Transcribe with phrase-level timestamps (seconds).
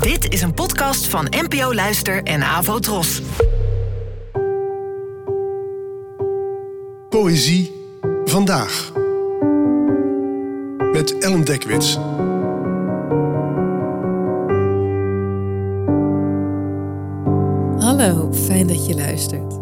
[0.00, 3.22] Dit is een podcast van NPO Luister en Avo Tros.
[7.08, 7.72] Poëzie
[8.24, 8.92] vandaag.
[10.92, 11.94] Met Ellen Dekwits.
[17.84, 19.58] Hallo, fijn dat je luistert.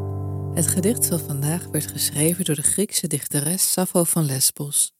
[0.54, 4.92] Het gedicht van vandaag werd geschreven door de Griekse dichteres Sappho van Lesbos,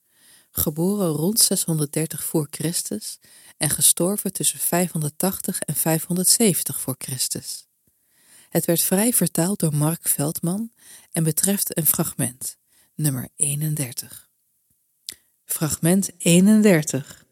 [0.51, 3.19] geboren rond 630 voor Christus
[3.57, 7.67] en gestorven tussen 580 en 570 voor Christus.
[8.49, 10.71] Het werd vrij vertaald door Mark Veldman
[11.11, 12.57] en betreft een fragment,
[12.95, 14.29] nummer 31.
[15.45, 17.25] Fragment 31.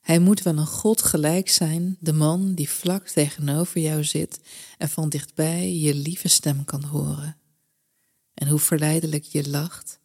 [0.00, 4.40] Hij moet wel een God gelijk zijn, de man die vlak tegenover jou zit
[4.78, 7.36] en van dichtbij je lieve stem kan horen.
[8.34, 9.99] En hoe verleidelijk je lacht,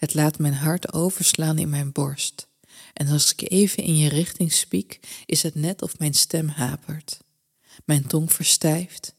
[0.00, 2.48] het laat mijn hart overslaan in mijn borst.
[2.92, 7.20] En als ik even in je richting spiek, is het net of mijn stem hapert.
[7.84, 9.14] Mijn tong verstijft,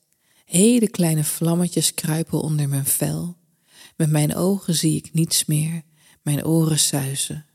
[0.45, 3.37] hele kleine vlammetjes kruipen onder mijn vel.
[3.95, 5.81] Met mijn ogen zie ik niets meer,
[6.21, 7.45] mijn oren suizen.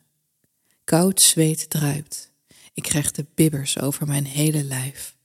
[0.84, 2.30] Koud zweet druipt.
[2.74, 5.16] Ik krijg de bibbers over mijn hele lijf.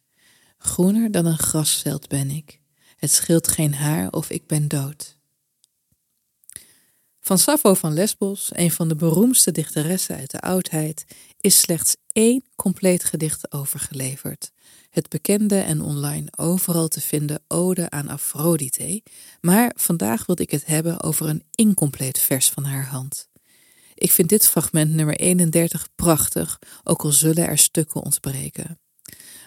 [0.57, 2.59] Groener dan een grasveld ben ik.
[2.95, 5.19] Het scheelt geen haar of ik ben dood.
[7.23, 11.05] Van Sappho van Lesbos, een van de beroemdste dichteressen uit de oudheid,
[11.39, 14.51] is slechts één compleet gedicht overgeleverd.
[14.89, 19.03] Het bekende en online overal te vinden Ode aan Aphrodite,
[19.41, 23.29] maar vandaag wil ik het hebben over een incompleet vers van haar hand.
[23.93, 28.79] Ik vind dit fragment nummer 31 prachtig, ook al zullen er stukken ontbreken.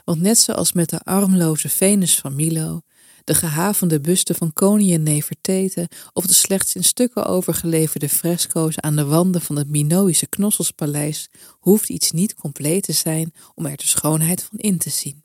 [0.05, 2.81] Want net zoals met de armloze Venus van Milo,
[3.25, 9.05] de gehavende buste van koningin Nefertete of de slechts in stukken overgeleverde fresco's aan de
[9.05, 11.31] wanden van het Minoïsche Knosselspaleis,
[11.61, 15.23] hoeft iets niet compleet te zijn om er de schoonheid van in te zien.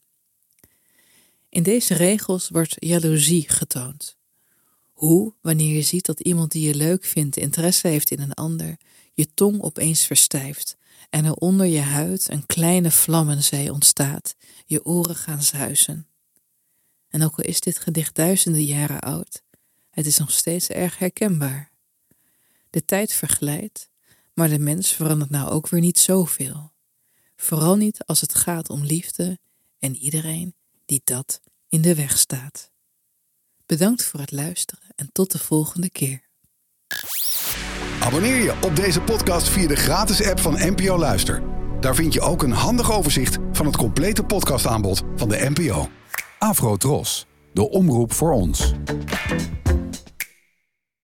[1.50, 4.18] In deze regels wordt jaloezie getoond.
[4.92, 8.78] Hoe, wanneer je ziet dat iemand die je leuk vindt interesse heeft in een ander,
[9.14, 10.78] je tong opeens verstijft
[11.10, 16.09] en er onder je huid een kleine vlammenzee ontstaat, je oren gaan zuizen.
[17.10, 19.44] En ook al is dit gedicht duizenden jaren oud,
[19.90, 21.72] het is nog steeds erg herkenbaar.
[22.70, 23.90] De tijd verglijdt,
[24.34, 26.72] maar de mens verandert nou ook weer niet zoveel.
[27.36, 29.40] Vooral niet als het gaat om liefde
[29.80, 30.54] en iedereen
[30.86, 32.72] die dat in de weg staat.
[33.66, 36.22] Bedankt voor het luisteren en tot de volgende keer.
[38.00, 41.44] Abonneer je op deze podcast via de gratis app van NPO Luister.
[41.80, 45.90] Daar vind je ook een handig overzicht van het complete podcastaanbod van de NPO.
[46.40, 48.74] Afro Tros, de omroep voor ons.